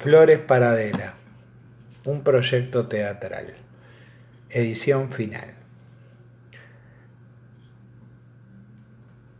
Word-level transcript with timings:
Flores 0.00 0.38
para 0.38 0.70
Adela, 0.70 1.12
un 2.06 2.22
proyecto 2.22 2.88
teatral, 2.88 3.52
edición 4.48 5.10
final. 5.10 5.50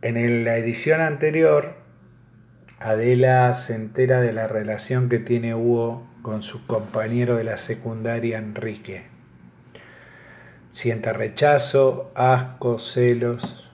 En 0.03 0.43
la 0.45 0.57
edición 0.57 1.01
anterior, 1.01 1.73
Adela 2.77 3.55
se 3.55 3.73
entera 3.73 4.21
de 4.21 4.33
la 4.33 4.47
relación 4.47 5.09
que 5.09 5.17
tiene 5.17 5.55
Hugo 5.55 6.07
con 6.21 6.43
su 6.43 6.67
compañero 6.67 7.37
de 7.37 7.43
la 7.43 7.57
secundaria 7.57 8.37
Enrique. 8.37 9.05
Siente 10.73 11.11
rechazo, 11.11 12.11
asco, 12.13 12.77
celos. 12.77 13.67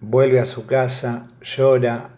Vuelve 0.00 0.40
a 0.40 0.46
su 0.46 0.64
casa, 0.64 1.28
llora 1.42 2.12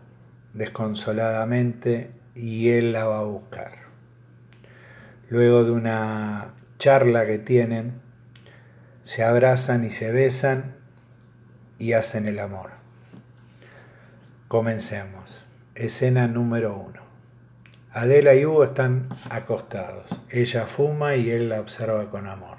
desconsoladamente 0.54 2.14
y 2.37 2.71
él 2.71 2.93
la 2.93 3.07
va 3.07 3.21
a 3.21 3.25
buscar. 3.25 3.73
Luego 5.30 5.65
de 5.65 5.70
una 5.70 6.52
charla 6.79 7.27
que 7.27 7.38
tienen, 7.38 7.95
se 9.02 9.24
abrazan 9.24 9.84
y 9.84 9.91
se 9.91 10.12
besan 10.12 10.77
y 11.79 11.95
hacen 11.95 12.29
el 12.29 12.38
amor. 12.38 12.70
Comencemos. 14.48 15.45
Escena 15.74 16.29
número 16.29 16.77
uno. 16.77 17.01
Adela 17.93 18.34
y 18.34 18.45
Hugo 18.45 18.65
están 18.65 19.09
acostados. 19.30 20.07
Ella 20.30 20.66
fuma 20.66 21.16
y 21.16 21.30
él 21.30 21.48
la 21.48 21.60
observa 21.60 22.10
con 22.10 22.27
amor. 22.27 22.59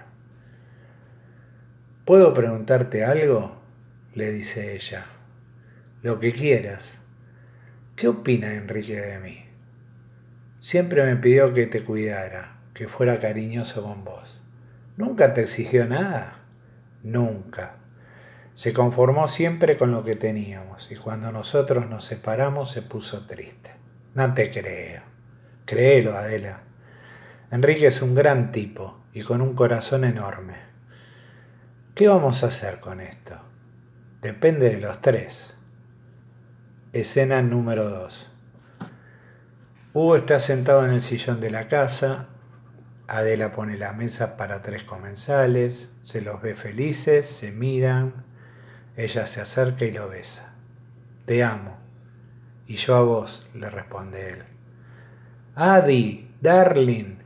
¿Puedo 2.06 2.34
preguntarte 2.34 3.06
algo? 3.06 3.62
le 4.14 4.32
dice 4.32 4.76
ella. 4.76 5.06
Lo 6.02 6.20
que 6.20 6.34
quieras. 6.34 6.92
¿Qué 7.96 8.08
opina 8.08 8.54
Enrique 8.54 9.00
de 9.00 9.20
mí? 9.20 9.47
Siempre 10.60 11.04
me 11.04 11.16
pidió 11.16 11.54
que 11.54 11.68
te 11.68 11.84
cuidara, 11.84 12.58
que 12.74 12.88
fuera 12.88 13.20
cariñoso 13.20 13.84
con 13.84 14.04
vos. 14.04 14.42
¿Nunca 14.98 15.34
te 15.34 15.42
exigió 15.42 15.86
nada? 15.86 16.40
Nunca. 17.04 17.76
Se 18.56 18.74
conformó 18.74 19.28
siempre 19.28 19.78
con 19.78 19.92
lo 19.92 20.04
que 20.04 20.16
teníamos 20.16 20.92
y 20.92 20.96
cuando 20.96 21.32
nosotros 21.32 21.88
nos 21.88 22.06
separamos 22.06 22.72
se 22.72 22.82
puso 22.82 23.28
triste. 23.28 23.70
No 24.16 24.34
te 24.34 24.50
creo. 24.50 25.04
Créelo, 25.66 26.18
Adela. 26.18 26.62
Enrique 27.52 27.88
es 27.88 28.02
un 28.02 28.16
gran 28.16 28.52
tipo 28.52 29.00
y 29.14 29.22
con 29.22 29.42
un 29.42 29.54
corazón 29.54 30.06
enorme. 30.06 30.56
¿Qué 31.94 32.08
vamos 32.08 32.44
a 32.44 32.48
hacer 32.48 32.80
con 32.80 33.00
esto? 33.00 33.36
Depende 34.22 34.72
de 34.72 34.80
los 34.80 35.02
tres. 35.02 35.54
Escena 36.94 37.44
número 37.44 37.90
2. 37.90 38.32
Hugo 40.00 40.16
está 40.16 40.40
sentado 40.40 40.86
en 40.86 40.92
el 40.92 41.02
sillón 41.02 41.42
de 41.42 41.50
la 41.50 41.68
casa. 41.68 42.28
Adela 43.08 43.54
pone 43.54 43.80
la 43.80 43.94
mesa 43.94 44.38
para 44.38 44.62
tres 44.62 44.84
comensales. 44.84 45.90
Se 46.04 46.22
los 46.22 46.40
ve 46.40 46.54
felices, 46.54 47.26
se 47.26 47.52
miran. 47.52 48.14
Ella 48.96 49.26
se 49.26 49.42
acerca 49.42 49.86
y 49.86 49.92
lo 49.92 50.08
besa. 50.08 50.54
Te 51.26 51.44
amo. 51.44 51.80
Y 52.68 52.76
yo 52.76 52.96
a 52.96 53.02
vos, 53.02 53.50
le 53.56 53.72
responde 53.72 54.34
él. 54.34 54.44
Adi, 55.56 56.30
darling, 56.42 57.18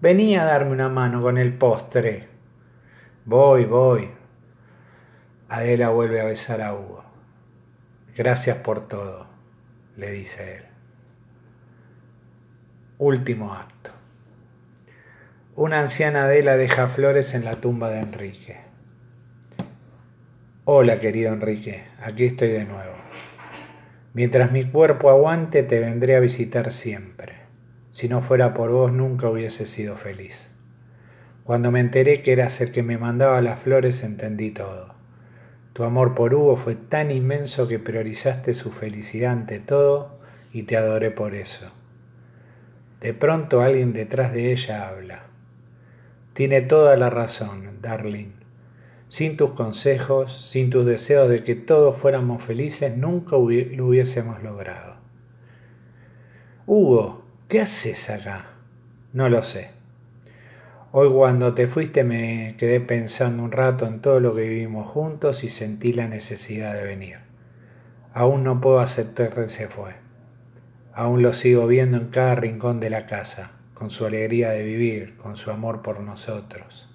vení 0.00 0.36
a 0.36 0.44
darme 0.44 0.70
una 0.70 0.88
mano 0.88 1.20
con 1.22 1.36
el 1.36 1.52
postre. 1.58 2.28
Voy, 3.24 3.64
voy. 3.64 4.08
Adela 5.48 5.88
vuelve 5.88 6.20
a 6.20 6.26
besar 6.26 6.62
a 6.62 6.74
Hugo. 6.74 7.02
Gracias 8.16 8.58
por 8.58 8.86
todo, 8.86 9.26
le 9.96 10.12
dice 10.12 10.58
él. 10.58 10.70
Último 13.02 13.54
acto. 13.54 13.92
Una 15.56 15.80
anciana 15.80 16.24
Adela 16.24 16.58
deja 16.58 16.88
flores 16.88 17.32
en 17.32 17.46
la 17.46 17.54
tumba 17.62 17.88
de 17.88 18.00
Enrique. 18.00 18.58
Hola, 20.66 21.00
querido 21.00 21.32
Enrique, 21.32 21.84
aquí 22.02 22.26
estoy 22.26 22.48
de 22.48 22.66
nuevo. 22.66 22.92
Mientras 24.12 24.52
mi 24.52 24.64
cuerpo 24.64 25.08
aguante, 25.08 25.62
te 25.62 25.80
vendré 25.80 26.14
a 26.14 26.20
visitar 26.20 26.74
siempre. 26.74 27.36
Si 27.90 28.06
no 28.06 28.20
fuera 28.20 28.52
por 28.52 28.68
vos 28.70 28.92
nunca 28.92 29.30
hubiese 29.30 29.66
sido 29.66 29.96
feliz. 29.96 30.50
Cuando 31.44 31.70
me 31.70 31.80
enteré 31.80 32.20
que 32.20 32.34
eras 32.34 32.60
el 32.60 32.70
que 32.70 32.82
me 32.82 32.98
mandaba 32.98 33.40
las 33.40 33.60
flores 33.60 34.02
entendí 34.02 34.50
todo. 34.50 34.94
Tu 35.72 35.84
amor 35.84 36.14
por 36.14 36.34
Hugo 36.34 36.58
fue 36.58 36.74
tan 36.74 37.10
inmenso 37.10 37.66
que 37.66 37.78
priorizaste 37.78 38.52
su 38.52 38.70
felicidad 38.70 39.32
ante 39.32 39.58
todo 39.58 40.20
y 40.52 40.64
te 40.64 40.76
adoré 40.76 41.10
por 41.10 41.34
eso. 41.34 41.79
De 43.00 43.14
pronto 43.14 43.60
alguien 43.60 43.92
detrás 43.92 44.32
de 44.32 44.52
ella 44.52 44.88
habla. 44.88 45.24
Tiene 46.34 46.60
toda 46.60 46.96
la 46.96 47.10
razón, 47.10 47.80
darling. 47.80 48.32
Sin 49.08 49.36
tus 49.36 49.52
consejos, 49.52 50.46
sin 50.48 50.70
tus 50.70 50.86
deseos 50.86 51.28
de 51.28 51.42
que 51.42 51.54
todos 51.54 51.96
fuéramos 51.96 52.42
felices, 52.42 52.96
nunca 52.96 53.32
lo 53.32 53.86
hubiésemos 53.86 54.42
logrado. 54.42 54.96
Hugo, 56.66 57.20
¿Qué 57.50 57.60
haces 57.60 58.08
acá? 58.10 58.44
No 59.12 59.28
lo 59.28 59.42
sé. 59.42 59.70
Hoy 60.92 61.10
cuando 61.12 61.52
te 61.52 61.66
fuiste 61.66 62.04
me 62.04 62.54
quedé 62.58 62.78
pensando 62.78 63.42
un 63.42 63.50
rato 63.50 63.88
en 63.88 64.00
todo 64.00 64.20
lo 64.20 64.36
que 64.36 64.42
vivimos 64.42 64.88
juntos 64.88 65.42
y 65.42 65.48
sentí 65.48 65.92
la 65.92 66.06
necesidad 66.06 66.74
de 66.74 66.84
venir. 66.84 67.16
Aún 68.14 68.44
no 68.44 68.60
puedo 68.60 68.78
aceptar 68.78 69.30
que 69.30 69.48
se 69.48 69.66
fue. 69.66 69.94
Aún 71.00 71.22
lo 71.22 71.32
sigo 71.32 71.66
viendo 71.66 71.96
en 71.96 72.08
cada 72.08 72.34
rincón 72.34 72.78
de 72.78 72.90
la 72.90 73.06
casa, 73.06 73.52
con 73.72 73.88
su 73.88 74.04
alegría 74.04 74.50
de 74.50 74.62
vivir, 74.62 75.16
con 75.16 75.34
su 75.34 75.50
amor 75.50 75.80
por 75.80 76.00
nosotros. 76.00 76.90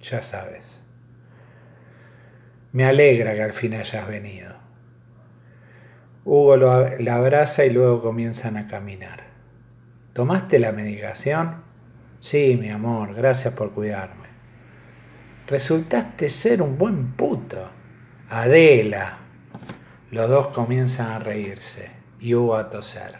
Ya 0.00 0.22
sabes. 0.22 0.82
Me 2.72 2.86
alegra 2.86 3.34
que 3.34 3.42
al 3.42 3.52
fin 3.52 3.74
hayas 3.74 4.08
venido. 4.08 4.54
Hugo 6.24 6.56
lo, 6.56 6.96
la 6.96 7.16
abraza 7.16 7.66
y 7.66 7.70
luego 7.70 8.00
comienzan 8.00 8.56
a 8.56 8.66
caminar. 8.66 9.24
¿Tomaste 10.14 10.58
la 10.58 10.72
medicación? 10.72 11.56
Sí, 12.22 12.56
mi 12.58 12.70
amor, 12.70 13.12
gracias 13.12 13.52
por 13.52 13.72
cuidarme. 13.72 14.28
Resultaste 15.48 16.30
ser 16.30 16.62
un 16.62 16.78
buen 16.78 17.12
puto. 17.12 17.68
Adela. 18.30 19.18
Los 20.10 20.30
dos 20.30 20.48
comienzan 20.48 21.08
a 21.08 21.18
reírse 21.18 21.99
y 22.20 22.34
Hugo 22.34 22.56
a 22.56 22.70
toser. 22.70 23.18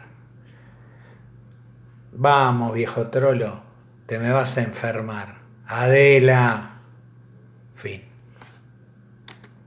Vamos, 2.12 2.74
viejo 2.74 3.08
trolo, 3.08 3.62
te 4.06 4.18
me 4.18 4.30
vas 4.30 4.56
a 4.58 4.62
enfermar. 4.62 5.36
Adela. 5.66 6.80
Fin. 7.76 8.09